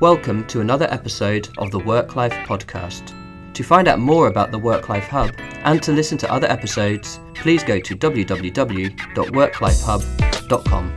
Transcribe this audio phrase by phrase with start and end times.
[0.00, 3.12] Welcome to another episode of the Work Life Podcast.
[3.52, 5.34] To find out more about the Work Life Hub
[5.64, 10.92] and to listen to other episodes, please go to www.worklifehub.com.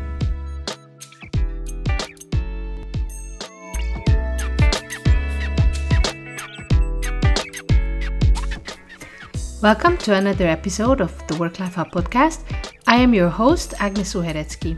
[9.61, 12.45] Welcome to another episode of the Work Life Hub podcast.
[12.87, 14.77] I am your host, Agnes Uhereczky.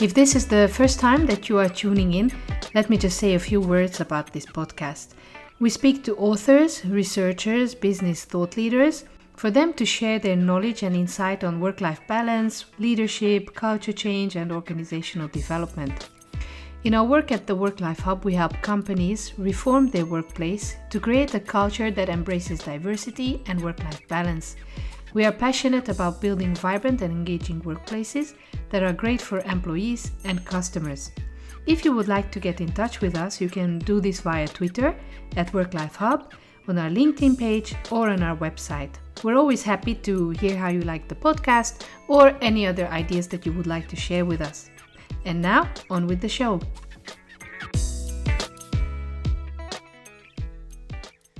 [0.00, 2.30] If this is the first time that you are tuning in,
[2.74, 5.14] let me just say a few words about this podcast.
[5.60, 9.04] We speak to authors, researchers, business thought leaders
[9.36, 14.34] for them to share their knowledge and insight on work life balance, leadership, culture change,
[14.34, 16.08] and organizational development.
[16.82, 20.98] In our work at the Work Life Hub, we help companies reform their workplace to
[20.98, 24.56] create a culture that embraces diversity and work life balance.
[25.14, 28.34] We are passionate about building vibrant and engaging workplaces
[28.70, 31.12] that are great for employees and customers.
[31.66, 34.46] If you would like to get in touch with us, you can do this via
[34.46, 34.94] Twitter
[35.38, 36.30] at Work Life Hub,
[36.68, 38.90] on our LinkedIn page, or on our website.
[39.22, 43.46] We're always happy to hear how you like the podcast or any other ideas that
[43.46, 44.68] you would like to share with us.
[45.24, 46.60] And now, on with the show.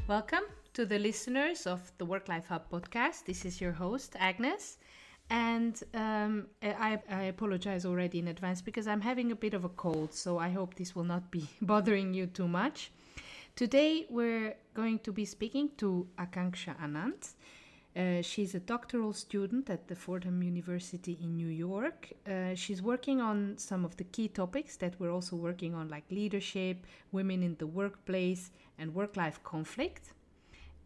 [0.08, 3.26] Welcome to the listeners of the Work Life Hub podcast.
[3.26, 4.78] This is your host, Agnes.
[5.30, 9.70] And um, I, I, apologize already in advance because I'm having a bit of a
[9.70, 12.92] cold, so I hope this will not be bothering you too much.
[13.56, 17.32] Today, we're going to be speaking to Akanksha Anand.
[17.96, 22.12] Uh, she's a doctoral student at the Fordham University in New York.
[22.26, 26.04] Uh, she's working on some of the key topics that we're also working on, like
[26.10, 30.12] leadership, women in the workplace, and work life conflict.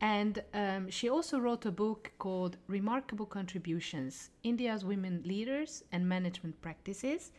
[0.00, 6.60] And um, she also wrote a book called Remarkable Contributions India's Women Leaders and Management
[6.62, 7.32] Practices.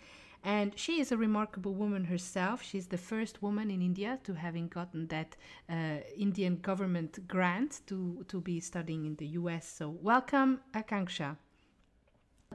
[0.44, 2.64] And she is a remarkable woman herself.
[2.64, 5.36] She's the first woman in India to having gotten that
[5.70, 9.68] uh, Indian government grant to, to be studying in the US.
[9.68, 11.38] So, welcome, Akanksha.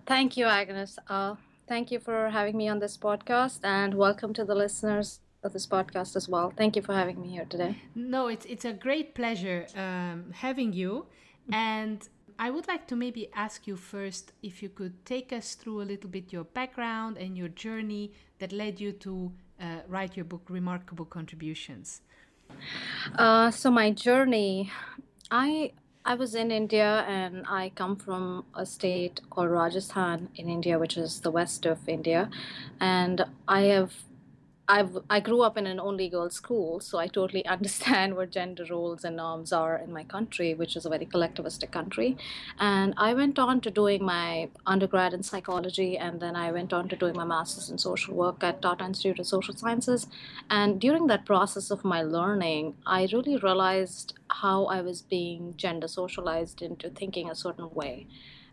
[0.07, 0.99] Thank you, Agnes.
[1.09, 1.37] Uh,
[1.69, 5.67] thank you for having me on this podcast, and welcome to the listeners of this
[5.67, 6.53] podcast as well.
[6.57, 7.77] Thank you for having me here today.
[7.95, 11.07] No, it's it's a great pleasure um, having you,
[11.53, 15.83] and I would like to maybe ask you first if you could take us through
[15.83, 20.25] a little bit your background and your journey that led you to uh, write your
[20.25, 22.01] book, Remarkable Contributions.
[23.17, 24.71] Uh, so my journey,
[25.31, 25.73] I
[26.05, 30.97] I was in India and I come from a state called Rajasthan in India, which
[30.97, 32.29] is the west of India,
[32.81, 33.93] and I have
[34.67, 38.65] I've, I grew up in an only girls school, so I totally understand what gender
[38.71, 42.17] roles and norms are in my country, which is a very collectivistic country.
[42.59, 46.89] And I went on to doing my undergrad in psychology, and then I went on
[46.89, 50.07] to doing my master's in social work at Tata Institute of Social Sciences.
[50.49, 55.89] And during that process of my learning, I really realized how I was being gender
[55.89, 58.07] socialized into thinking a certain way.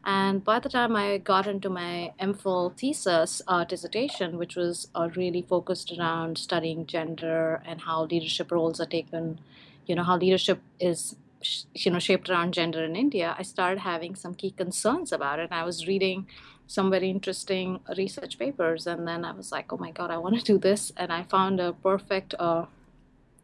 [0.03, 5.09] And by the time I got into my MPhil thesis uh, dissertation, which was uh,
[5.15, 9.39] really focused around studying gender and how leadership roles are taken,
[9.85, 11.15] you know, how leadership is,
[11.75, 15.49] you know, shaped around gender in India, I started having some key concerns about it.
[15.51, 16.25] And I was reading
[16.65, 20.39] some very interesting research papers, and then I was like, oh my God, I want
[20.39, 20.91] to do this.
[20.97, 22.65] And I found a perfect uh,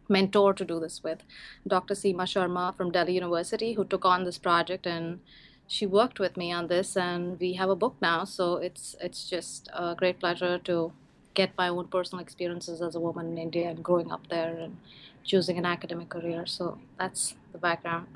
[0.09, 1.19] mentor to do this with,
[1.67, 1.93] Dr.
[1.93, 5.19] Seema Sharma from Delhi University, who took on this project and
[5.67, 9.29] she worked with me on this and we have a book now so it's it's
[9.29, 10.91] just a great pleasure to
[11.33, 14.77] get my own personal experiences as a woman in india and growing up there and
[15.27, 16.45] choosing an academic career.
[16.47, 18.07] So that's the background.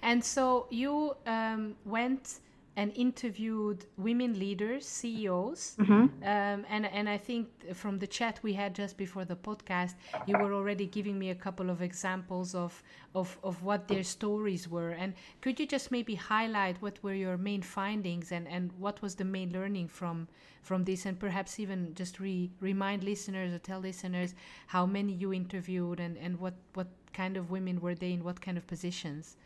[0.00, 2.40] And so you um, went
[2.76, 5.92] and interviewed women leaders, CEOs, mm-hmm.
[5.92, 9.94] um, and and I think from the chat we had just before the podcast,
[10.26, 12.82] you were already giving me a couple of examples of
[13.14, 14.90] of of what their stories were.
[14.90, 19.14] And could you just maybe highlight what were your main findings and and what was
[19.14, 20.28] the main learning from
[20.62, 24.34] from this, and perhaps even just re, remind listeners or tell listeners
[24.66, 28.38] how many you interviewed and and what what kind of women were they in what
[28.40, 29.36] kind of positions.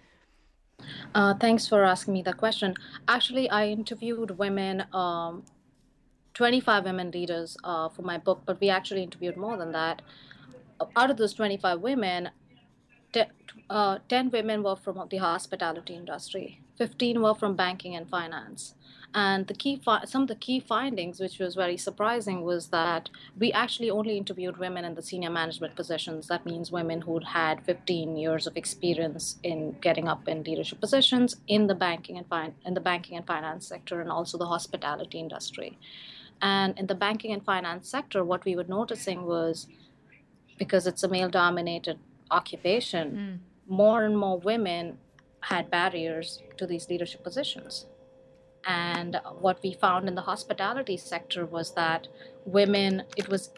[1.15, 2.75] Uh, thanks for asking me that question.
[3.09, 5.45] Actually, I interviewed women, um,
[6.35, 10.03] 25 women leaders uh, for my book, but we actually interviewed more than that.
[10.97, 12.31] Out of those 25 women,
[13.13, 13.25] te-
[13.69, 18.75] uh, 10 women were from the hospitality industry, 15 were from banking and finance,
[19.13, 23.11] and the key fi- some of the key findings, which was very surprising, was that
[23.37, 26.29] we actually only interviewed women in the senior management positions.
[26.29, 31.37] That means women who had 15 years of experience in getting up in leadership positions
[31.49, 35.19] in the banking and fin- in the banking and finance sector, and also the hospitality
[35.19, 35.77] industry.
[36.41, 39.67] And in the banking and finance sector, what we were noticing was
[40.57, 41.99] because it's a male dominated
[42.31, 43.39] occupation, mm.
[43.69, 44.99] more and more women
[45.41, 47.87] had barriers to these leadership positions.
[48.67, 52.09] And what we found in the hospitality sector was that
[52.45, 53.51] women, it was,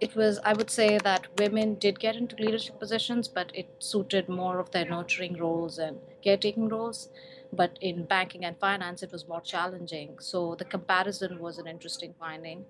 [0.00, 4.28] it was, I would say that women did get into leadership positions, but it suited
[4.28, 7.08] more of their nurturing roles and caretaking roles.
[7.52, 10.18] But in banking and finance, it was more challenging.
[10.20, 12.64] So the comparison was an interesting finding.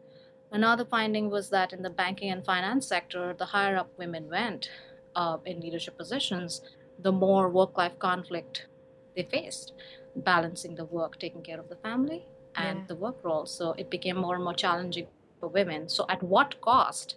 [0.53, 4.71] Another finding was that in the banking and finance sector, the higher up women went
[5.15, 6.63] uh, in leadership positions,
[6.99, 8.67] the more work life conflict
[9.15, 9.73] they faced,
[10.17, 12.25] balancing the work, taking care of the family,
[12.57, 12.85] and yeah.
[12.89, 13.47] the work role.
[13.47, 15.07] So it became more and more challenging
[15.39, 15.89] for women.
[15.89, 17.17] So, at what cost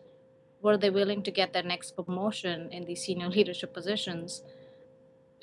[0.61, 4.43] were they willing to get their next promotion in these senior leadership positions?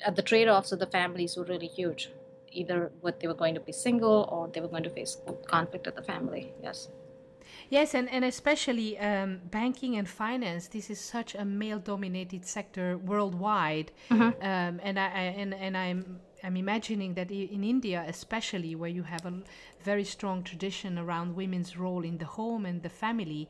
[0.05, 2.09] At the trade offs of the families were really huge.
[2.51, 5.87] Either what they were going to be single or they were going to face conflict
[5.87, 6.51] at the family.
[6.61, 6.89] Yes.
[7.69, 10.67] Yes, and, and especially um, banking and finance.
[10.67, 14.41] This is such a male-dominated sector worldwide, mm-hmm.
[14.41, 19.03] um, and I, I, and and I'm I'm imagining that in India, especially where you
[19.03, 19.33] have a
[19.83, 23.47] very strong tradition around women's role in the home and the family,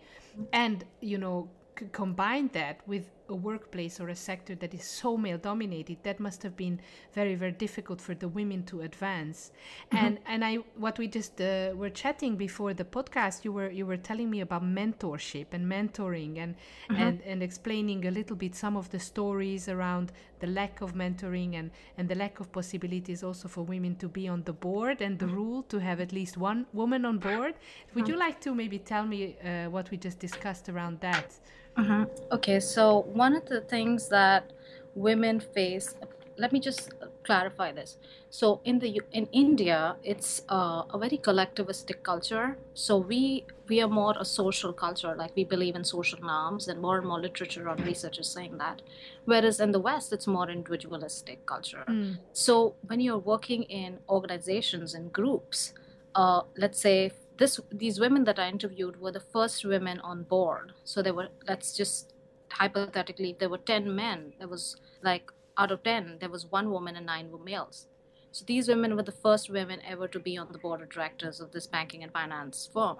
[0.52, 1.50] and you know
[1.92, 6.44] combine that with a workplace or a sector that is so male dominated that must
[6.44, 6.80] have been
[7.14, 9.52] very very difficult for the women to advance
[9.92, 10.06] mm-hmm.
[10.06, 13.86] and and i what we just uh, were chatting before the podcast you were you
[13.86, 17.02] were telling me about mentorship and mentoring and mm-hmm.
[17.02, 21.56] and and explaining a little bit some of the stories around the lack of mentoring
[21.56, 25.20] and and the lack of possibilities also for women to be on the board and
[25.20, 25.36] the mm-hmm.
[25.36, 27.54] rule to have at least one woman on board
[27.94, 28.22] would you mm-hmm.
[28.22, 31.40] like to maybe tell me uh, what we just discussed around that
[31.78, 32.04] Mm-hmm.
[32.32, 34.52] Okay, so one of the things that
[34.96, 35.96] women face,
[36.38, 36.92] let me just
[37.24, 37.98] clarify this.
[38.30, 42.58] So in the in India, it's uh, a very collectivistic culture.
[42.74, 46.82] So we we are more a social culture, like we believe in social norms, and
[46.82, 48.82] more and more literature on research is saying that.
[49.26, 51.86] Whereas in the West, it's more individualistic culture.
[51.88, 52.18] Mm.
[52.34, 55.74] So when you're working in organizations and groups,
[56.16, 60.74] uh, let's say this these women that I interviewed were the first women on board.
[60.84, 62.14] So there were let's just
[62.50, 64.34] hypothetically there were 10 men.
[64.38, 67.88] There was like out of 10 there was one woman and nine were males.
[68.32, 71.42] So these women were the first women ever to be on the board of directors
[71.42, 72.98] of this banking and finance firm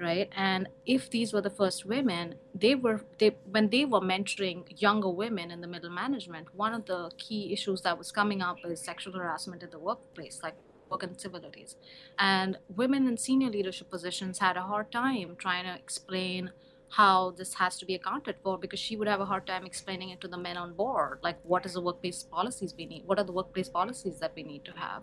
[0.00, 0.30] right?
[0.34, 5.10] And if these were the first women they were they when they were mentoring younger
[5.10, 8.80] women in the middle management one of the key issues that was coming up is
[8.80, 10.40] sexual harassment in the workplace.
[10.42, 10.56] Like
[10.90, 11.76] work and civilities.
[12.18, 16.50] And women in senior leadership positions had a hard time trying to explain
[16.90, 20.10] how this has to be accounted for because she would have a hard time explaining
[20.10, 23.18] it to the men on board like what is the workplace policies we need what
[23.18, 25.02] are the workplace policies that we need to have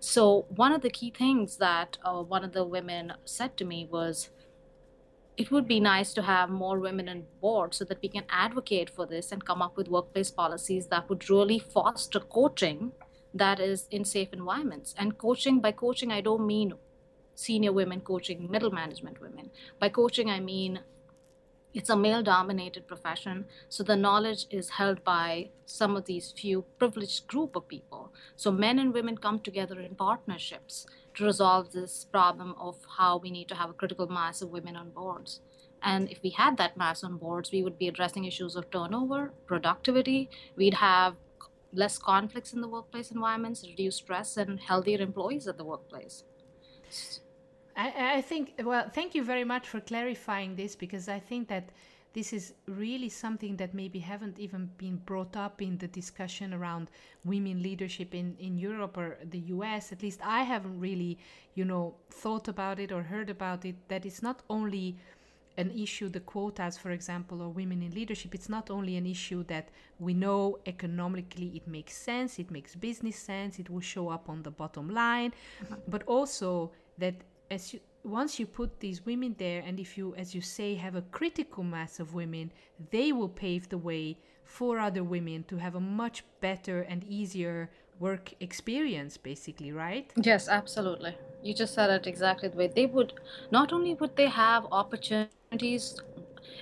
[0.00, 3.86] so one of the key things that uh, one of the women said to me
[3.90, 4.30] was
[5.36, 8.90] it would be nice to have more women on board so that we can advocate
[8.90, 12.92] for this and come up with workplace policies that would really foster coaching
[13.34, 14.94] that is in safe environments.
[14.98, 16.74] And coaching, by coaching, I don't mean
[17.34, 19.50] senior women coaching middle management women.
[19.78, 20.80] By coaching, I mean
[21.72, 26.64] it's a male dominated profession so the knowledge is held by some of these few
[26.78, 32.06] privileged group of people so men and women come together in partnerships to resolve this
[32.10, 35.40] problem of how we need to have a critical mass of women on boards
[35.82, 39.32] and if we had that mass on boards we would be addressing issues of turnover
[39.46, 41.14] productivity we'd have
[41.72, 46.24] less conflicts in the workplace environments, reduce stress, and healthier employees at the workplace.
[47.76, 51.70] I, I think, well, thank you very much for clarifying this because I think that
[52.12, 56.90] this is really something that maybe haven't even been brought up in the discussion around
[57.24, 59.92] women leadership in, in Europe or the US.
[59.92, 61.18] At least I haven't really,
[61.54, 63.76] you know, thought about it or heard about it.
[63.88, 64.96] That it's not only
[65.60, 69.42] an issue, the quotas, for example, or women in leadership, it's not only an issue
[69.44, 69.66] that
[69.98, 74.42] we know economically it makes sense, it makes business sense, it will show up on
[74.42, 75.74] the bottom line, mm-hmm.
[75.88, 77.16] but also that
[77.50, 80.94] as you, once you put these women there, and if you, as you say, have
[80.94, 82.50] a critical mass of women,
[82.90, 87.70] they will pave the way for other women to have a much better and easier
[87.98, 90.10] work experience, basically, right?
[90.16, 91.14] Yes, absolutely.
[91.42, 93.12] You just said it exactly the way they would.
[93.50, 96.00] Not only would they have opportunity opportunities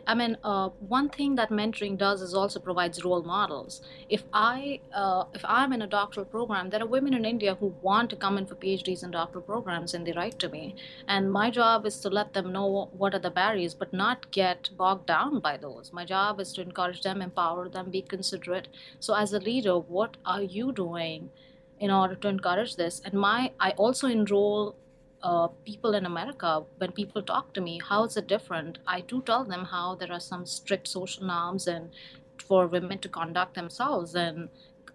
[0.07, 3.83] I mean, uh, one thing that mentoring does is also provides role models.
[4.09, 7.75] If I uh, if I'm in a doctoral program, there are women in India who
[7.83, 10.76] want to come in for PhDs and doctoral programs, and they write to me.
[11.07, 14.71] And my job is to let them know what are the barriers, but not get
[14.78, 15.92] bogged down by those.
[15.92, 18.68] My job is to encourage them, empower them, be considerate.
[19.00, 21.30] So, as a leader, what are you doing
[21.78, 23.02] in order to encourage this?
[23.04, 24.75] And my I also enroll
[25.22, 28.78] uh, people in America, when people talk to me, how is it different?
[28.87, 31.90] I do tell them how there are some strict social norms and
[32.46, 34.48] for women to conduct themselves, and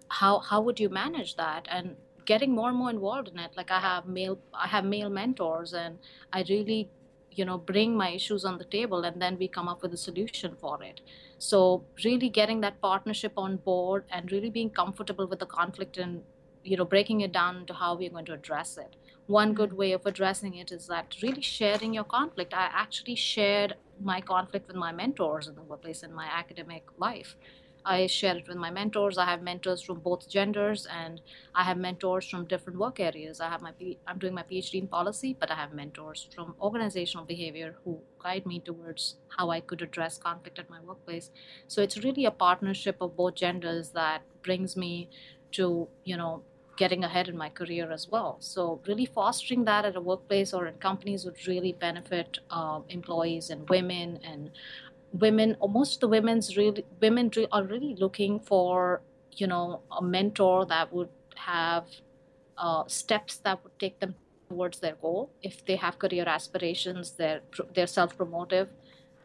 [0.08, 1.68] how how would you manage that?
[1.70, 3.52] And getting more and more involved in it.
[3.58, 6.00] Like I have male, I have male mentors, and
[6.32, 6.90] I really,
[7.32, 9.98] you know, bring my issues on the table, and then we come up with a
[9.98, 11.02] solution for it.
[11.38, 16.22] So really getting that partnership on board and really being comfortable with the conflict and
[16.64, 18.96] you know breaking it down to how we're going to address it
[19.28, 22.54] one good way of addressing it is that really sharing your conflict.
[22.54, 27.36] I actually shared my conflict with my mentors in the workplace in my academic life.
[27.86, 29.18] I share it with my mentors.
[29.18, 31.22] I have mentors from both genders and
[31.54, 33.42] i have mentors from different work areas.
[33.42, 33.74] I have my
[34.08, 38.46] i'm doing my phd in policy but i have mentors from organizational behavior who guide
[38.46, 41.32] me towards how i could address conflict at my workplace.
[41.68, 45.10] So it's really a partnership of both genders that brings me
[45.52, 46.44] to you know
[46.76, 48.38] getting ahead in my career as well.
[48.40, 53.50] So, really fostering that at a workplace or in companies would really benefit uh, employees
[53.50, 54.52] and women and
[55.12, 55.56] women.
[55.60, 59.02] Or most of the women's really women are really looking for
[59.32, 61.86] you know a mentor that would have
[62.58, 64.16] uh, steps that would take them
[64.50, 65.32] towards their goal.
[65.42, 67.42] If they have career aspirations, they're
[67.74, 68.68] they're self promotive.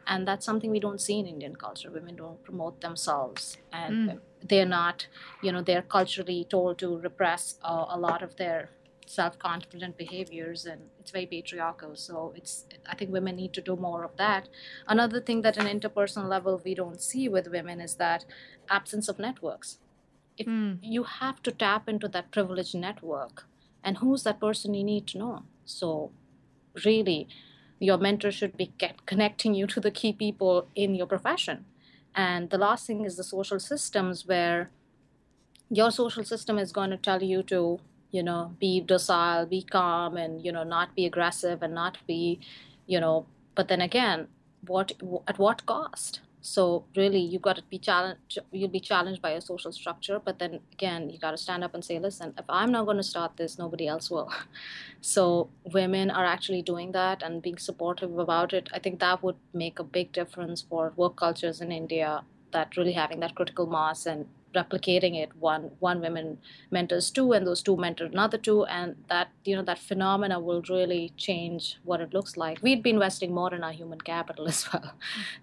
[0.06, 1.90] And that's something we don't see in Indian culture.
[1.90, 5.06] Women don't promote themselves, and mm they're not,
[5.42, 8.70] you know, they're culturally told to repress uh, a lot of their
[9.06, 11.96] self-confident behaviors and it's very patriarchal.
[11.96, 14.48] So it's i think women need to do more of that.
[14.86, 18.24] Another thing that an interpersonal level we don't see with women is that
[18.68, 19.78] absence of networks.
[20.36, 20.78] If mm.
[20.82, 23.46] you have to tap into that privileged network
[23.82, 25.42] and who's that person you need to know?
[25.64, 26.10] So
[26.84, 27.28] really
[27.80, 28.72] your mentor should be
[29.06, 31.64] connecting you to the key people in your profession
[32.14, 34.70] and the last thing is the social systems where
[35.70, 37.78] your social system is going to tell you to,
[38.10, 42.40] you know, be docile, be calm, and, you know, not be aggressive and not be,
[42.86, 44.28] you know, but then again,
[44.66, 44.92] what
[45.26, 46.20] at what cost?
[46.48, 48.38] So really, you've got to be challenged.
[48.52, 51.74] You'll be challenged by a social structure, but then again, you got to stand up
[51.74, 54.32] and say, "Listen, if I'm not going to start this, nobody else will."
[55.00, 55.24] So
[55.74, 58.70] women are actually doing that and being supportive about it.
[58.78, 62.22] I think that would make a big difference for work cultures in India.
[62.52, 66.38] That really having that critical mass and replicating it one one women
[66.70, 70.62] mentors two and those two mentor another two and that you know that phenomena will
[70.68, 72.58] really change what it looks like.
[72.62, 74.92] We'd be investing more in our human capital as well.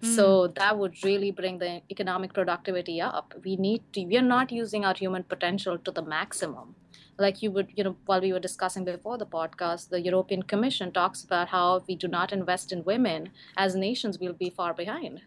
[0.02, 0.14] Mm.
[0.16, 3.34] so that would really bring the economic productivity up.
[3.44, 6.74] We need to we're not using our human potential to the maximum.
[7.18, 10.92] Like you would you know while we were discussing before the podcast the european commission
[10.92, 14.74] talks about how if we do not invest in women as nations we'll be far
[14.74, 15.22] behind.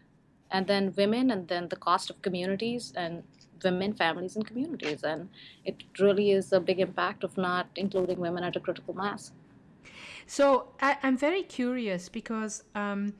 [0.52, 3.22] And then women and then the cost of communities and
[3.64, 5.02] women, families, and communities.
[5.02, 5.28] And
[5.64, 9.32] it really is a big impact of not including women at a critical mass.
[10.26, 13.14] So I, am very curious because um,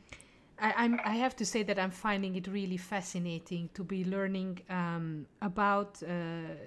[0.61, 5.27] I, I have to say that I'm finding it really fascinating to be learning um,
[5.41, 6.07] about uh,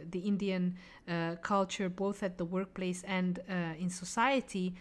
[0.09, 0.75] the Indian
[1.07, 4.73] uh, culture, both at the workplace and uh, in society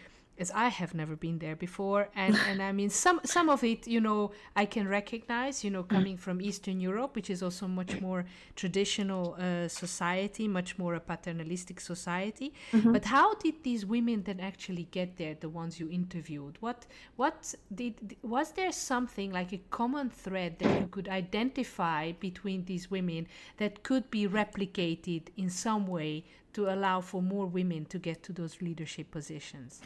[0.43, 3.81] as I have never been there before, and and I mean some some of it,
[3.95, 4.21] you know,
[4.63, 8.21] I can recognize, you know, coming from Eastern Europe, which is also much more
[8.63, 12.49] traditional uh, society, much more a paternalistic society.
[12.73, 12.93] Mm-hmm.
[12.95, 15.35] But how did these women then actually get there?
[15.45, 16.81] The ones you interviewed, what
[17.23, 17.95] what did
[18.37, 23.23] was there something like a common thread that you could identify between these women
[23.61, 28.33] that could be replicated in some way to allow for more women to get to
[28.33, 29.81] those leadership positions?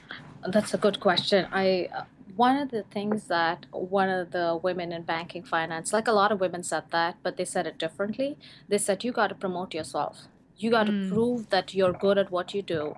[0.47, 1.47] That's a good question.
[1.53, 2.05] I uh,
[2.35, 6.33] one of the things that one of the women in banking finance, like a lot
[6.33, 8.37] of women said that, but they said it differently.
[8.69, 10.29] They said you got to promote yourself.
[10.57, 11.09] You got to mm.
[11.11, 12.97] prove that you're good at what you do,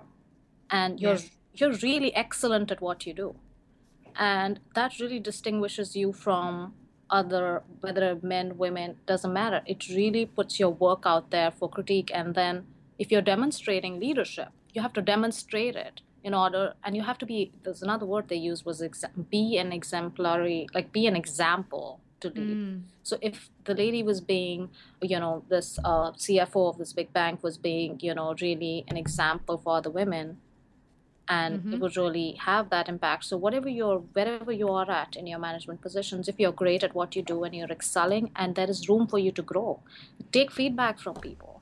[0.69, 1.29] and you're yes.
[1.53, 3.35] you're really excellent at what you do,
[4.15, 6.73] and that really distinguishes you from
[7.09, 12.11] other whether men women doesn't matter it really puts your work out there for critique
[12.13, 12.65] and then
[12.99, 17.25] if you're demonstrating leadership, you have to demonstrate it in order, and you have to
[17.25, 17.51] be.
[17.63, 18.83] There's another word they use was
[19.29, 22.57] be an exemplary, like be an example to lead.
[22.57, 22.81] Mm.
[23.03, 24.69] So if the lady was being,
[25.01, 28.97] you know, this uh, CFO of this big bank was being, you know, really an
[28.97, 30.37] example for other women,
[31.29, 31.73] and mm-hmm.
[31.75, 33.23] it would really have that impact.
[33.25, 36.95] So whatever you're, wherever you are at in your management positions, if you're great at
[36.95, 39.79] what you do and you're excelling, and there is room for you to grow,
[40.31, 41.58] take feedback from people.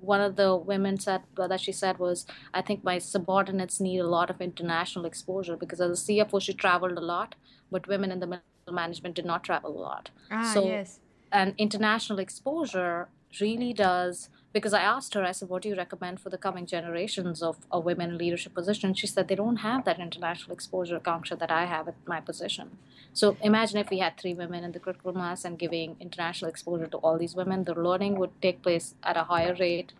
[0.00, 4.08] One of the women said that she said was, I think my subordinates need a
[4.08, 7.34] lot of international exposure because as a CFO, she traveled a lot,
[7.70, 10.10] but women in the middle management did not travel a lot.
[10.30, 11.00] Ah, so, yes.
[11.32, 13.08] And international exposure
[13.40, 16.66] really does because I asked her, I said, what do you recommend for the coming
[16.66, 18.98] generations of, of women in leadership positions?
[18.98, 22.78] She said they don't have that international exposure, Akanksha, that I have at my position.
[23.12, 26.88] So imagine if we had three women in the critical mass and giving international exposure
[26.88, 29.92] to all these women, the learning would take place at a higher rate,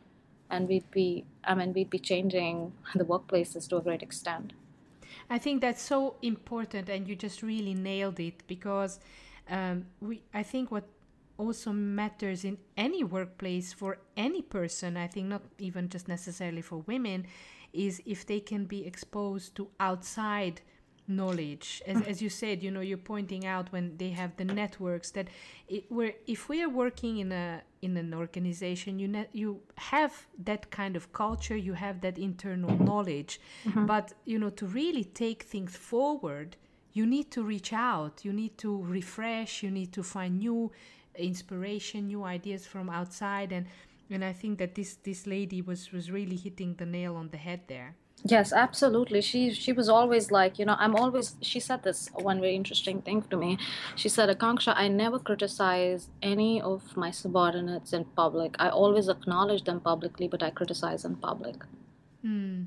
[0.51, 4.53] and we'd be, I mean, we'd be changing the workplaces to a great extent.
[5.29, 8.99] I think that's so important, and you just really nailed it because
[9.49, 10.23] um, we.
[10.35, 10.85] I think what
[11.41, 16.79] also matters in any workplace for any person, I think not even just necessarily for
[16.93, 17.27] women,
[17.73, 20.61] is if they can be exposed to outside
[21.11, 25.11] knowledge as, as you said you know you're pointing out when they have the networks
[25.11, 25.27] that
[25.69, 30.27] it, where if we are working in a in an organization you ne- you have
[30.39, 33.87] that kind of culture you have that internal knowledge mm-hmm.
[33.87, 36.57] but you know to really take things forward
[36.93, 40.71] you need to reach out you need to refresh you need to find new
[41.15, 43.67] inspiration, new ideas from outside, and
[44.11, 47.37] and I think that this this lady was was really hitting the nail on the
[47.37, 47.95] head there.
[48.25, 49.23] Yes, absolutely.
[49.23, 51.37] She she was always like, you know, I'm always.
[51.41, 53.59] She said this one very interesting thing to me.
[53.97, 58.57] She said, Akanksha, I never criticize any of my subordinates in public.
[58.59, 61.57] I always acknowledge them publicly, but I criticize in public.
[62.25, 62.67] Mm.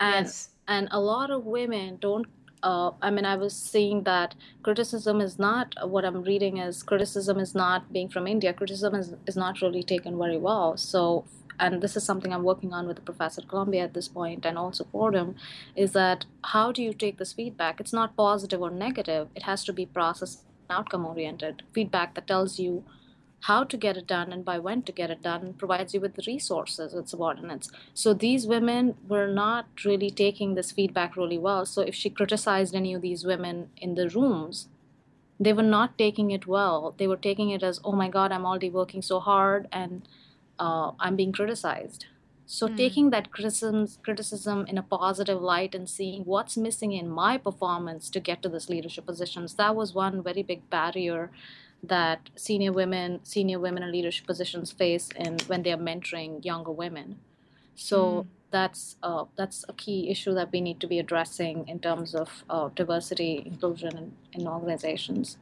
[0.00, 0.50] And yes.
[0.68, 2.26] and a lot of women don't
[2.66, 7.38] uh, I mean, I was seeing that criticism is not what I'm reading is criticism
[7.38, 8.52] is not being from India.
[8.52, 10.76] Criticism is, is not really taken very well.
[10.76, 11.24] So,
[11.60, 14.44] and this is something I'm working on with the professor at Columbia at this point
[14.44, 15.36] and also Fordham,
[15.76, 17.78] is that how do you take this feedback?
[17.78, 19.28] It's not positive or negative.
[19.36, 22.84] It has to be process outcome oriented feedback that tells you
[23.48, 26.14] how to get it done and by when to get it done provides you with
[26.14, 27.70] the resources with subordinates.
[27.94, 31.66] So these women were not really taking this feedback really well.
[31.66, 34.68] So if she criticized any of these women in the rooms
[35.38, 36.94] they were not taking it well.
[36.96, 40.08] They were taking it as oh my god i'm already working so hard and
[40.58, 42.06] uh, i'm being criticized.
[42.48, 42.76] So mm.
[42.76, 48.08] taking that criticism criticism in a positive light and seeing what's missing in my performance
[48.10, 51.30] to get to this leadership positions that was one very big barrier
[51.82, 56.72] that senior women, senior women in leadership positions face in when they are mentoring younger
[56.72, 57.18] women.
[57.74, 58.26] So mm.
[58.50, 62.44] that's uh, that's a key issue that we need to be addressing in terms of
[62.50, 65.36] uh, diversity, inclusion in, in, organizations.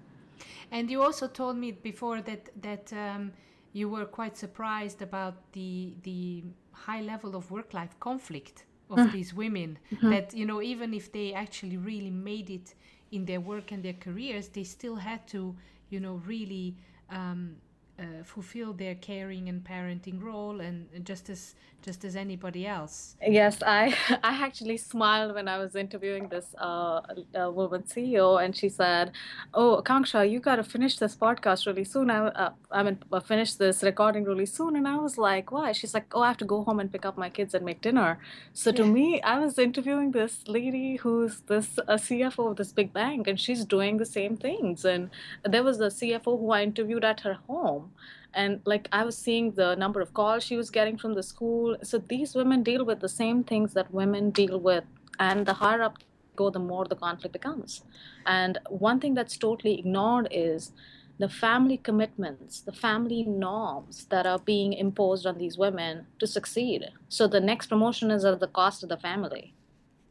[0.70, 3.32] And you also told me before that that um,
[3.72, 9.12] you were quite surprised about the the high level of work life conflict of mm.
[9.12, 9.78] these women.
[9.92, 10.10] Mm-hmm.
[10.10, 12.74] That you know even if they actually really made it
[13.12, 15.54] in their work and their careers, they still had to
[15.94, 16.74] you know really
[17.10, 17.56] um,
[17.98, 21.54] uh, fulfill their caring and parenting role and just as
[21.84, 23.14] just as anybody else.
[23.26, 23.94] Yes i
[24.30, 27.00] i actually smiled when i was interviewing this uh,
[27.40, 29.12] uh, woman ceo and she said
[29.52, 32.10] oh Akanksha, you got to finish this podcast really soon.
[32.10, 34.76] I uh, i mean uh, finish this recording really soon.
[34.76, 35.72] And i was like why?
[35.72, 37.80] She's like oh i have to go home and pick up my kids and make
[37.80, 38.18] dinner.
[38.54, 38.96] So to yeah.
[38.96, 43.38] me i was interviewing this lady who's this a cfo of this big bank and
[43.38, 44.84] she's doing the same things.
[44.84, 45.10] And
[45.44, 47.92] there was a cfo who i interviewed at her home home
[48.34, 51.76] and like i was seeing the number of calls she was getting from the school
[51.82, 54.84] so these women deal with the same things that women deal with
[55.18, 55.98] and the higher up
[56.36, 57.82] go the more the conflict becomes
[58.26, 60.72] and one thing that's totally ignored is
[61.18, 66.90] the family commitments, the family norms that are being imposed on these women to succeed.
[67.08, 69.54] So the next promotion is at the cost of the family.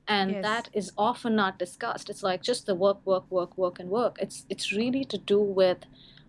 [0.07, 0.43] And yes.
[0.43, 2.09] that is often not discussed.
[2.09, 4.17] It's like just the work, work, work, work, and work.
[4.19, 5.79] It's it's really to do with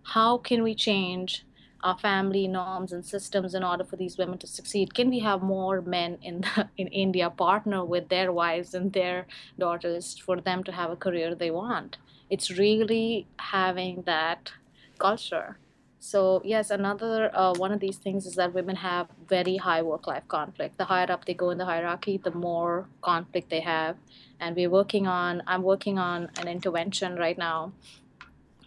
[0.05, 1.45] how can we change
[1.83, 4.93] our family norms and systems in order for these women to succeed?
[4.93, 9.27] Can we have more men in the, in india partner with their wives and their
[9.59, 11.97] daughters for them to have a career they want?
[12.29, 14.51] It's really having that
[14.97, 15.57] culture.
[15.99, 20.07] So yes another uh, one of these things is that women have very high work
[20.07, 20.77] life conflict.
[20.77, 23.95] The higher up they go in the hierarchy the more conflict they have.
[24.39, 27.73] And we're working on i'm working on an intervention right now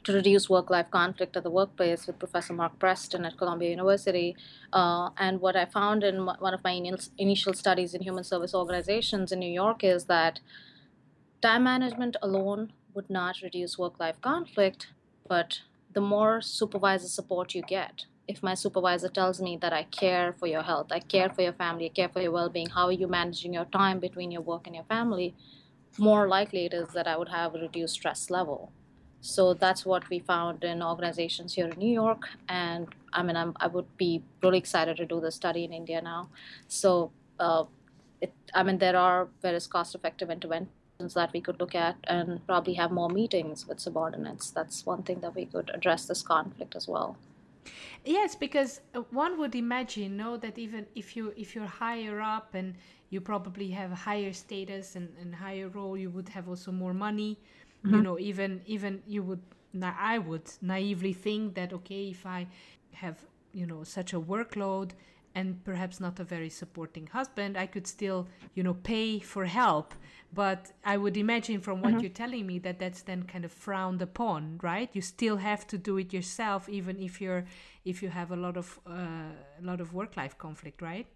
[0.08, 4.34] to reduce work life conflict at the workplace with Professor Mark Preston at Columbia University.
[4.72, 6.80] Uh, and what I found in one of my
[7.18, 10.40] initial studies in human service organizations in New York is that
[11.42, 14.88] time management alone would not reduce work life conflict,
[15.28, 15.60] but
[15.92, 18.06] the more supervisor support you get.
[18.26, 21.52] If my supervisor tells me that I care for your health, I care for your
[21.52, 24.40] family, I care for your well being, how are you managing your time between your
[24.40, 25.34] work and your family?
[25.98, 28.72] More likely it is that I would have a reduced stress level
[29.20, 32.28] so that's what we found in organizations here in New York.
[32.48, 36.00] And I mean, I'm, i would be really excited to do the study in India
[36.00, 36.28] now.
[36.68, 37.64] So, uh,
[38.20, 42.44] it, I mean, there are various cost effective interventions that we could look at and
[42.46, 44.50] probably have more meetings with subordinates.
[44.50, 47.16] That's one thing that we could address this conflict as well.
[48.04, 52.54] Yes, because uh, one would imagine, no, that even if you if you're higher up
[52.54, 52.74] and
[53.10, 57.38] you probably have higher status and, and higher role, you would have also more money.
[57.84, 57.94] Mm-hmm.
[57.94, 59.42] You know, even even you would,
[59.82, 62.48] I would naively think that okay, if I
[62.92, 63.18] have
[63.52, 64.90] you know such a workload
[65.34, 69.94] and perhaps not a very supporting husband i could still you know pay for help
[70.32, 72.00] but i would imagine from what mm-hmm.
[72.00, 75.76] you're telling me that that's then kind of frowned upon right you still have to
[75.78, 77.44] do it yourself even if you're
[77.84, 81.06] if you have a lot of uh, a lot of work life conflict right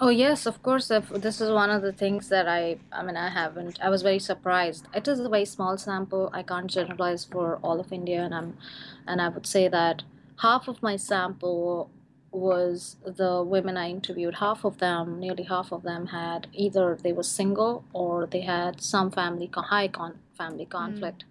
[0.00, 0.90] Oh yes, of course.
[0.90, 3.78] If this is one of the things that I, I mean, I haven't.
[3.80, 4.88] I was very surprised.
[4.94, 6.28] It is a very small sample.
[6.32, 8.56] I can't generalize for all of India, and I'm,
[9.06, 10.02] and I would say that
[10.40, 11.90] half of my sample
[12.32, 17.12] was the women I interviewed, half of them, nearly half of them had either they
[17.12, 20.70] were single or they had some family high con- family hmm.
[20.70, 21.24] conflict.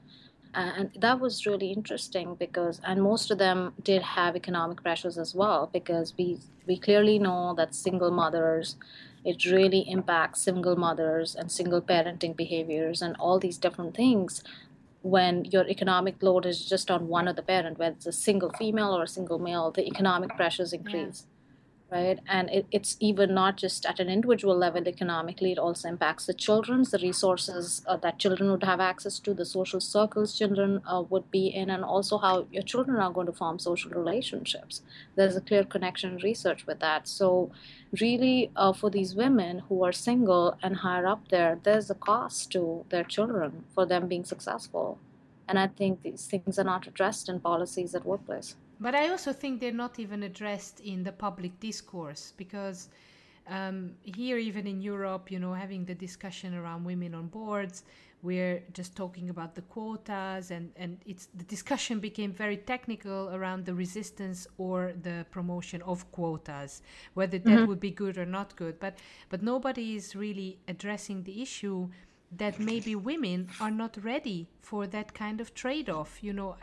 [0.54, 5.34] And that was really interesting because, and most of them did have economic pressures as
[5.34, 8.76] well because we we clearly know that single mothers,
[9.24, 14.44] it really impacts single mothers and single parenting behaviors and all these different things
[15.02, 18.52] when your economic load is just on one of the parent, whether it's a single
[18.52, 21.26] female or a single male, the economic pressures increase.
[21.92, 26.26] Right, and it, it's even not just at an individual level economically; it also impacts
[26.26, 30.82] the children's, the resources uh, that children would have access to, the social circles children
[30.88, 34.82] uh, would be in, and also how your children are going to form social relationships.
[35.16, 37.08] There's a clear connection research with that.
[37.10, 37.52] So,
[38.00, 42.52] really uh, for these women who are single and higher up there there's a cost
[42.54, 44.98] to their children for them being successful
[45.48, 49.32] and i think these things are not addressed in policies at workplace but i also
[49.32, 52.90] think they're not even addressed in the public discourse because
[53.48, 57.84] um, here even in europe you know having the discussion around women on boards
[58.24, 63.66] we're just talking about the quotas and, and it's the discussion became very technical around
[63.66, 66.82] the resistance or the promotion of quotas
[67.14, 67.66] whether that mm-hmm.
[67.66, 68.98] would be good or not good but
[69.30, 71.90] but nobody is really addressing the issue
[72.38, 76.56] that maybe women are not ready for that kind of trade-off you know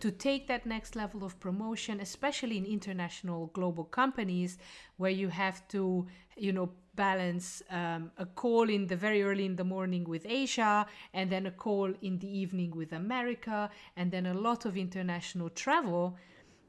[0.00, 4.58] to take that next level of promotion especially in international global companies
[4.96, 9.56] where you have to you know balance um, a call in the very early in
[9.56, 14.26] the morning with Asia, and then a call in the evening with America, and then
[14.26, 16.16] a lot of international travel.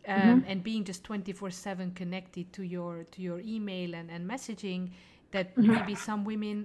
[0.07, 0.49] Um, mm-hmm.
[0.49, 4.89] and being just 24/7 connected to your to your email and, and messaging
[5.29, 5.73] that mm-hmm.
[5.73, 6.57] maybe some women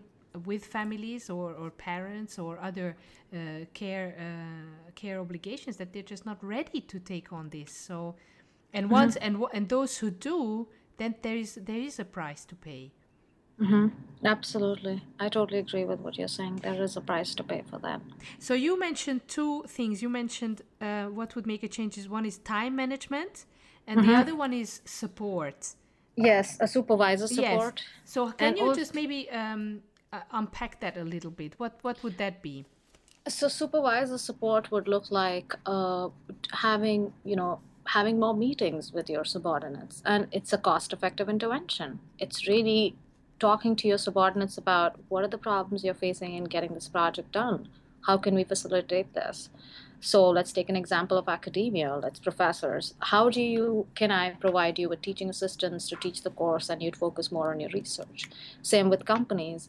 [0.44, 2.96] with families or, or parents or other
[3.32, 8.14] uh, care uh, care obligations that they're just not ready to take on this so
[8.72, 8.94] and mm-hmm.
[8.94, 10.68] once and and those who do
[10.98, 12.92] then there is there is a price to pay
[13.60, 13.86] Mm-hmm.
[14.24, 15.02] Absolutely.
[15.18, 16.56] I totally agree with what you're saying.
[16.56, 18.00] There is a price to pay for that.
[18.38, 20.02] So you mentioned two things.
[20.02, 23.46] You mentioned uh, what would make a change is one is time management
[23.86, 24.10] and mm-hmm.
[24.10, 25.74] the other one is support.
[26.16, 27.82] Yes, a supervisor support.
[27.84, 27.86] Yes.
[28.04, 31.54] So can and you also, just maybe um, uh, unpack that a little bit?
[31.58, 32.64] What what would that be?
[33.28, 36.08] So supervisor support would look like uh,
[36.52, 41.98] having, you know, having more meetings with your subordinates and it's a cost effective intervention.
[42.18, 42.96] It's really
[43.38, 47.32] talking to your subordinates about what are the problems you're facing in getting this project
[47.32, 47.68] done.
[48.06, 49.50] How can we facilitate this?
[50.00, 51.96] So let's take an example of academia.
[51.96, 52.94] Let's professors.
[53.00, 56.82] How do you can I provide you with teaching assistants to teach the course and
[56.82, 58.28] you'd focus more on your research?
[58.62, 59.68] Same with companies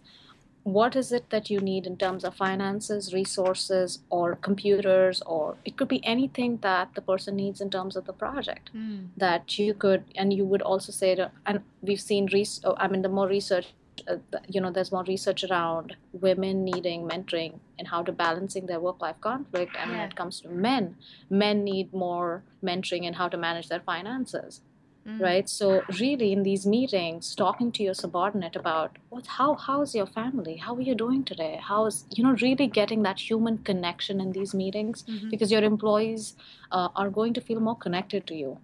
[0.68, 5.78] what is it that you need in terms of finances, resources, or computers, or it
[5.78, 9.08] could be anything that the person needs in terms of the project mm.
[9.16, 12.90] that you could, and you would also say, to, and we've seen, res- oh, I
[12.90, 13.68] mean, the more research,
[14.10, 14.18] uh,
[14.50, 19.22] you know, there's more research around women needing mentoring and how to balancing their work-life
[19.22, 19.98] conflict, and yeah.
[20.00, 20.98] when it comes to men,
[21.30, 24.60] men need more mentoring and how to manage their finances
[25.08, 25.22] mm.
[25.22, 30.06] right so really in these meetings talking to your subordinate about what how how's your
[30.06, 34.32] family how are you doing today how's you know really getting that human connection in
[34.32, 35.30] these meetings mm-hmm.
[35.30, 36.36] because your employees
[36.72, 38.58] uh, are going to feel more connected to you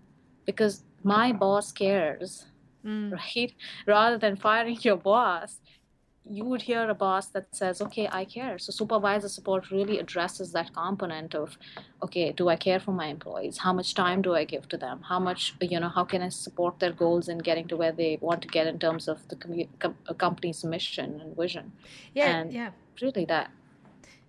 [0.46, 2.46] because my boss cares
[2.86, 3.12] mm.
[3.20, 3.54] right
[3.88, 5.60] rather than firing your boss
[6.30, 8.58] you would hear a boss that says, okay, I care.
[8.58, 11.58] So supervisor support really addresses that component of,
[12.02, 13.58] okay, do I care for my employees?
[13.58, 15.02] How much time do I give to them?
[15.02, 18.18] How much, you know, how can I support their goals in getting to where they
[18.22, 21.74] want to get in terms of the com- com- company's mission and vision?
[22.14, 22.72] Yeah, and yeah.
[23.02, 23.52] Really that.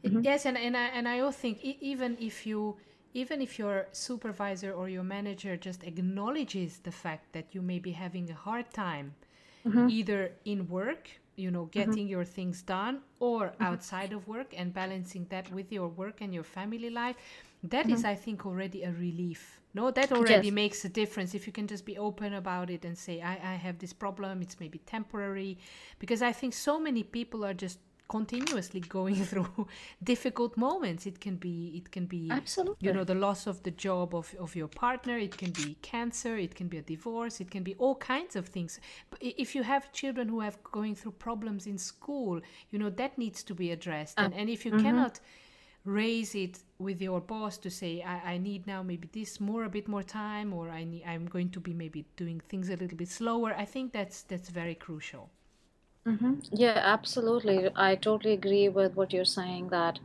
[0.05, 0.21] Mm-hmm.
[0.23, 2.77] Yes, and, and, I, and I also think even if you
[3.17, 7.93] even if your supervisor or your manager just acknowledges the fact that you may be
[7.93, 9.15] having a hard time
[9.65, 9.89] mm-hmm.
[9.89, 11.79] either in work you know mm-hmm.
[11.79, 12.17] getting mm-hmm.
[12.17, 13.65] your things done or mm-hmm.
[13.65, 17.17] outside of work and balancing that with your work and your family life
[17.63, 18.09] that is, mm-hmm.
[18.09, 20.55] i think already a relief no that already Yes.
[20.55, 23.55] makes a difference if you can just be open about it and say I, I
[23.55, 25.59] have this problem it's maybe temporary
[25.99, 27.79] because i think so many people are just
[28.17, 29.67] continuously going through
[30.13, 31.03] difficult moments.
[31.13, 32.87] It can be it can be Absolutely.
[32.87, 35.17] you know the loss of the job of, of your partner.
[35.29, 36.35] It can be cancer.
[36.47, 37.35] It can be a divorce.
[37.45, 38.73] It can be all kinds of things.
[39.11, 42.35] But if you have children who have going through problems in school
[42.71, 44.15] you know that needs to be addressed.
[44.19, 44.85] And, and if you mm-hmm.
[44.87, 45.21] cannot
[45.85, 49.69] raise it with your boss to say I, I need now maybe this more a
[49.69, 52.97] bit more time or I need I'm going to be maybe doing things a little
[52.97, 55.31] bit slower I think that's that's very crucial
[56.53, 57.71] Yeah, absolutely.
[57.75, 59.99] I totally agree with what you're saying that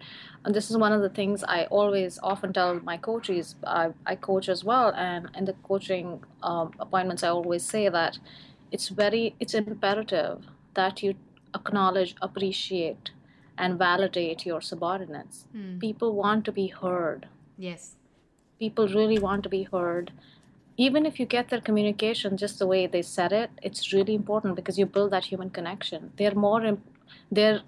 [0.46, 3.56] and this is one of the things I always often tell my coaches.
[3.68, 8.18] I, I coach as well, and in the coaching um, appointments, I always say that
[8.72, 11.16] it's very it's imperative that you
[11.54, 13.12] acknowledge, appreciate,
[13.58, 15.46] and validate your subordinates.
[15.80, 17.28] People want to be heard.
[17.58, 17.96] yes
[18.60, 20.12] People really want to be heard.
[20.86, 24.56] Even if you get their communication just the way they said it, it's really important
[24.56, 26.12] because you build that human connection.
[26.16, 26.78] They're more,
[27.30, 27.62] they're,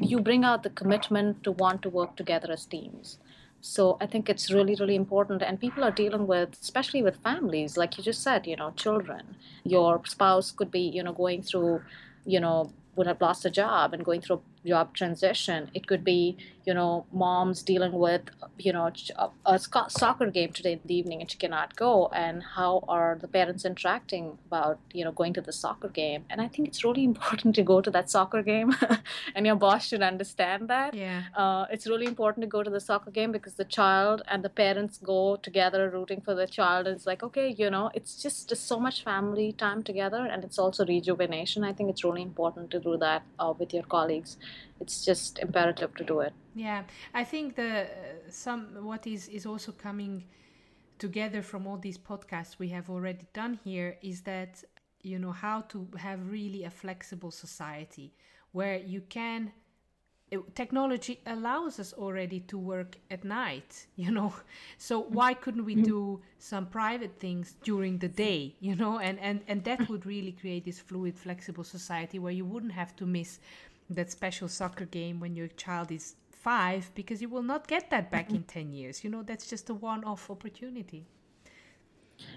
[0.00, 3.18] you bring out the commitment to want to work together as teams.
[3.62, 5.42] So I think it's really, really important.
[5.42, 9.36] And people are dealing with, especially with families, like you just said, you know, children.
[9.64, 11.82] Your spouse could be, you know, going through,
[12.26, 15.70] you know, would have lost a job and going through a job transition.
[15.72, 16.36] It could be,
[16.70, 18.24] you know, moms dealing with,
[18.66, 18.92] you know,
[19.24, 19.58] a, a
[20.00, 21.92] soccer game today in the evening and she cannot go.
[22.26, 26.22] And how are the parents interacting about, you know, going to the soccer game?
[26.30, 28.70] And I think it's really important to go to that soccer game,
[29.34, 30.94] and your boss should understand that.
[30.94, 34.44] yeah Uh, it's really important to go to the soccer game because the child and
[34.48, 36.86] the parents go together rooting for the child.
[36.86, 40.44] And it's like, okay, you know, it's just, just so much family time together and
[40.46, 41.64] it's also rejuvenation.
[41.70, 44.36] I think it's really important to do that uh, with your colleagues.
[44.80, 46.32] It's just imperative to do it.
[46.54, 46.82] Yeah,
[47.14, 47.86] I think the uh,
[48.30, 50.24] some what is is also coming
[50.98, 54.64] together from all these podcasts we have already done here is that
[55.02, 58.12] you know how to have really a flexible society
[58.52, 59.52] where you can
[60.30, 64.32] it- technology allows us already to work at night you know
[64.78, 69.40] so why couldn't we do some private things during the day you know and and
[69.48, 73.40] and that would really create this fluid flexible society where you wouldn't have to miss
[73.94, 78.10] that special soccer game when your child is 5 because you will not get that
[78.10, 78.60] back in mm-hmm.
[78.60, 81.06] 10 years you know that's just a one off opportunity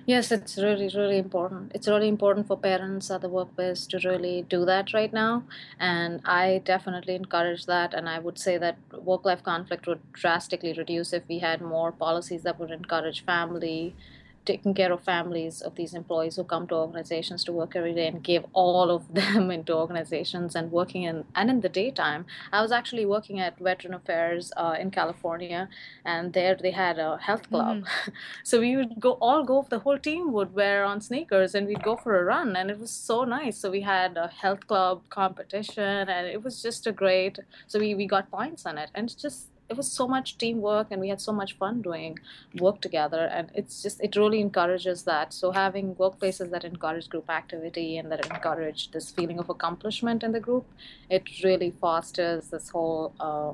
[0.06, 1.72] Yes, it's really, really important.
[1.74, 5.44] It's really important for parents at the workplace to really do that right now.
[5.80, 7.94] And I definitely encourage that.
[7.94, 11.92] And I would say that work life conflict would drastically reduce if we had more
[11.92, 13.96] policies that would encourage family,
[14.46, 18.08] taking care of families of these employees who come to organizations to work every day
[18.08, 22.26] and give all of them into organizations and working in and in the daytime.
[22.52, 25.70] I was actually working at Veteran Affairs uh, in California,
[26.06, 27.86] and there they had a health club.
[28.44, 29.66] so we would go all go.
[29.70, 32.80] The whole team would wear on sneakers, and we'd go for a run, and it
[32.80, 33.58] was so nice.
[33.58, 37.40] So we had a health club competition, and it was just a great.
[37.68, 40.88] So we we got points on it, and it's just it was so much teamwork
[40.92, 42.18] and we had so much fun doing
[42.66, 47.30] work together and it's just it really encourages that so having workplaces that encourage group
[47.42, 50.66] activity and that encourage this feeling of accomplishment in the group
[51.10, 53.52] it really fosters this whole uh,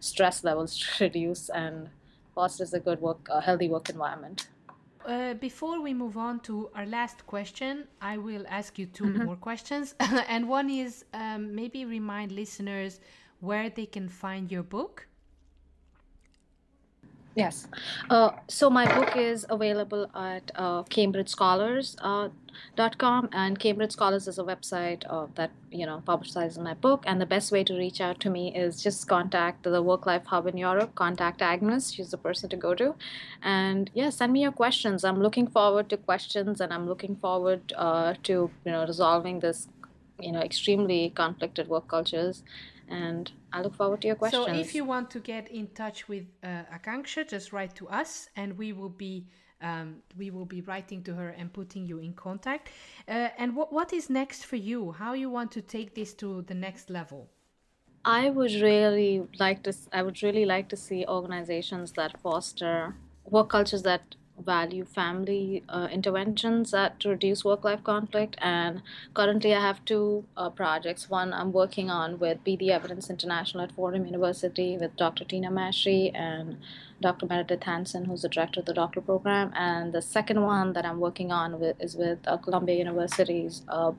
[0.00, 1.88] stress levels to reduce and
[2.34, 4.48] fosters a good work a healthy work environment
[5.12, 7.78] Uh, before we move on to our last question,
[8.08, 9.94] I will ask you 2 more questions.
[10.34, 13.00] and one is um, maybe remind listeners
[13.40, 15.06] where they can find your book.
[17.36, 17.68] Yes.
[18.10, 25.04] Uh, so my book is available at uh, CambridgeScholars.com, and Cambridge Scholars is a website
[25.08, 27.04] uh, that you know publicizes my book.
[27.06, 30.26] And the best way to reach out to me is just contact the Work Life
[30.26, 30.96] Hub in Europe.
[30.96, 32.96] Contact Agnes; she's the person to go to.
[33.42, 35.04] And yeah, send me your questions.
[35.04, 39.68] I'm looking forward to questions, and I'm looking forward uh, to you know resolving this
[40.18, 42.42] you know extremely conflicted work cultures.
[42.90, 44.46] And I look forward to your questions.
[44.46, 48.28] So if you want to get in touch with uh, Akanksha, just write to us,
[48.36, 49.26] and we will be
[49.62, 52.68] um, we will be writing to her and putting you in contact.
[53.08, 54.92] Uh, and what what is next for you?
[54.92, 57.28] How you want to take this to the next level?
[58.04, 59.74] I would really like to.
[59.92, 65.88] I would really like to see organizations that foster work cultures that value family uh,
[65.90, 68.36] interventions that reduce work-life conflict.
[68.40, 68.82] And
[69.14, 71.08] currently, I have two uh, projects.
[71.10, 75.24] One I'm working on with Be the Evidence International at Fordham University with Dr.
[75.24, 76.58] Tina Maschi and
[77.00, 77.26] Dr.
[77.26, 79.52] Meredith Hanson, who's the director of the doctoral program.
[79.54, 83.62] And the second one that I'm working on with, is with uh, Columbia University's.
[83.68, 83.92] Uh,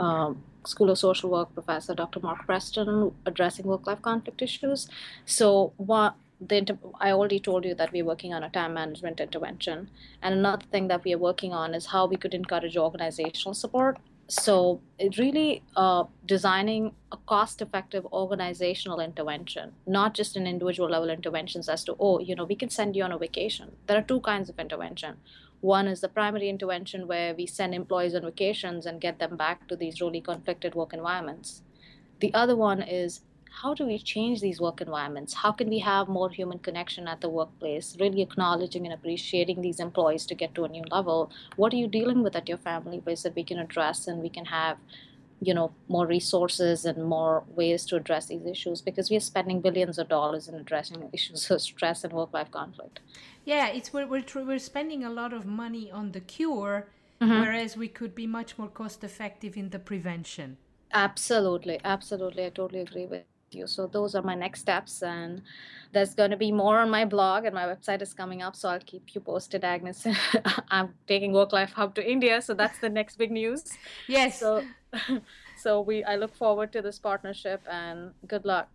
[0.00, 2.20] um, School of Social Work professor Dr.
[2.20, 4.88] Mark Preston addressing work life conflict issues.
[5.26, 9.90] So, what the I already told you that we're working on a time management intervention,
[10.22, 13.98] and another thing that we are working on is how we could encourage organizational support.
[14.26, 21.68] So it really uh, designing a cost-effective organizational intervention, not just an individual level interventions
[21.68, 23.76] as to oh you know we can send you on a vacation.
[23.86, 25.16] There are two kinds of intervention.
[25.60, 29.66] One is the primary intervention where we send employees on vacations and get them back
[29.68, 31.62] to these really conflicted work environments.
[32.20, 33.20] The other one is
[33.62, 35.32] how do we change these work environments?
[35.32, 39.80] How can we have more human connection at the workplace, really acknowledging and appreciating these
[39.80, 41.30] employees to get to a new level?
[41.56, 44.28] What are you dealing with at your family base that we can address and we
[44.28, 44.78] can have
[45.40, 49.60] you know more resources and more ways to address these issues because we are spending
[49.60, 53.00] billions of dollars in addressing issues of stress and work life conflict
[53.44, 56.86] yeah it's we're, we're, we're spending a lot of money on the cure
[57.20, 57.40] mm-hmm.
[57.40, 60.56] whereas we could be much more cost effective in the prevention
[60.92, 63.66] absolutely absolutely i totally agree with you.
[63.66, 65.42] So those are my next steps, and
[65.92, 68.56] there's going to be more on my blog, and my website is coming up.
[68.56, 70.06] So I'll keep you posted, Agnes.
[70.70, 73.64] I'm taking Work Life Hub to India, so that's the next big news.
[74.08, 74.38] Yes.
[74.40, 74.64] So,
[75.56, 78.68] so we I look forward to this partnership, and good luck.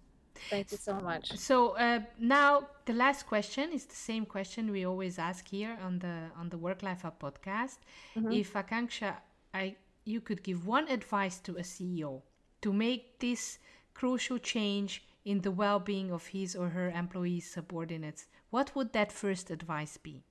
[0.50, 1.38] Thank you so much.
[1.38, 6.00] So uh, now the last question is the same question we always ask here on
[6.00, 7.80] the on the Work Life Hub podcast.
[8.16, 8.32] Mm-hmm.
[8.32, 9.16] If Akanksha,
[9.54, 12.22] I you could give one advice to a CEO
[12.62, 13.60] to make this
[14.00, 19.12] crucial change in the well being of his or her employees' subordinates, what would that
[19.12, 20.24] first advice be?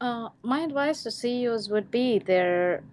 [0.00, 2.84] Uh, my advice to CEOs would be their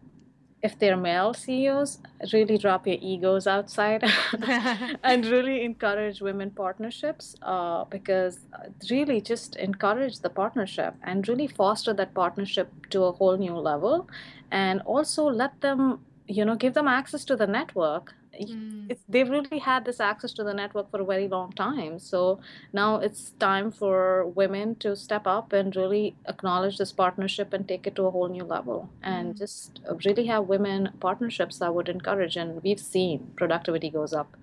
[0.64, 2.00] if they're male CEOs,
[2.34, 4.04] really drop your egos outside
[5.04, 11.46] and really encourage women partnerships uh, because uh, really just encourage the partnership and really
[11.46, 14.10] foster that partnership to a whole new level
[14.50, 18.98] and also let them, you know, give them access to the network mm.
[19.08, 22.00] they've really had this access to the network for a very long time.
[22.00, 22.40] So
[22.74, 27.88] now it's time for women to step up and really acknowledge this partnership and take
[27.88, 29.38] it to a whole new level and mm.
[29.38, 32.36] just really have women partnerships that would encourage.
[32.36, 34.36] And we've seen productivity goes up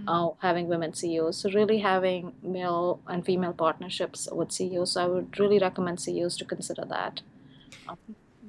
[0.00, 0.04] mm.
[0.06, 1.38] uh, having women CEOs.
[1.38, 4.92] So really having male and female partnerships with CEOs.
[4.92, 7.22] So I would really recommend CEOs to consider that.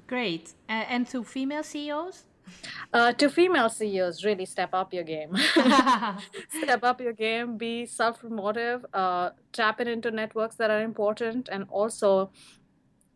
[0.07, 0.53] Great.
[0.67, 2.23] Uh, and to female CEOs?
[2.93, 5.35] Uh, to female CEOs, really step up your game.
[6.63, 11.49] step up your game, be self promotive, uh, tap it into networks that are important,
[11.51, 12.31] and also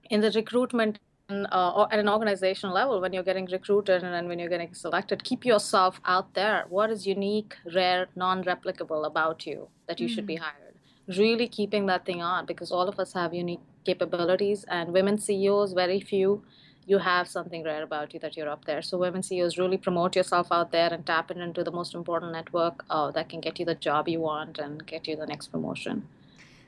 [0.09, 4.49] in the recruitment uh, at an organizational level when you're getting recruited and when you're
[4.49, 10.07] getting selected keep yourself out there what is unique rare non-replicable about you that you
[10.07, 10.11] mm.
[10.13, 10.39] should be mm.
[10.39, 10.62] hired
[11.07, 15.73] really keeping that thing on because all of us have unique capabilities and women ceos
[15.73, 16.41] very few
[16.85, 18.81] you have something rare about you that you're up there.
[18.81, 22.83] So women CEOs really promote yourself out there and tap into the most important network
[22.89, 26.07] uh, that can get you the job you want and get you the next promotion.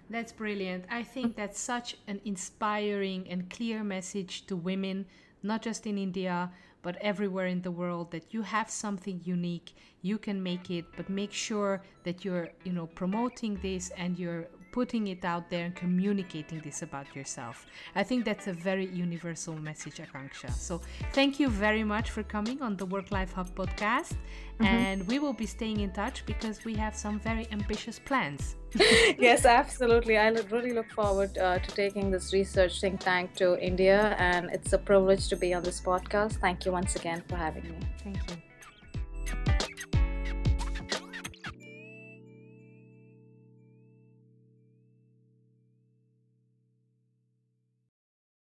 [0.10, 0.86] That's brilliant.
[0.90, 5.06] I think that's such an inspiring and clear message to women,
[5.42, 6.52] not just in India,
[6.86, 11.10] but everywhere in the world that you have something unique, you can make it, but
[11.10, 14.46] make sure that you're, you know, promoting this and you're
[14.76, 17.66] putting it out there and communicating this about yourself.
[17.96, 20.52] I think that's a very universal message, Akanksha.
[20.52, 20.82] So
[21.14, 24.12] thank you very much for coming on the Work Life Hub podcast.
[24.12, 24.66] Mm-hmm.
[24.66, 28.42] And we will be staying in touch because we have some very ambitious plans.
[29.28, 30.18] yes, absolutely.
[30.18, 34.74] I really look forward uh, to taking this research think tank to India, and it's
[34.74, 36.34] a privilege to be on this podcast.
[36.46, 37.80] Thank you once again for having me.
[38.04, 38.45] Thank you.